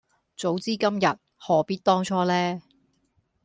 [0.35, 1.05] 早知今日
[1.37, 2.63] 何必當初呢